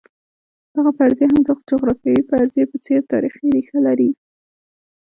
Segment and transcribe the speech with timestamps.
[0.75, 4.09] دغه فرضیه هم د جغرافیوي فرضیې په څېر تاریخي ریښه لري.